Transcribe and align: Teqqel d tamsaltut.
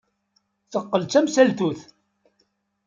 Teqqel 0.71 1.01
d 1.03 1.09
tamsaltut. 1.11 1.79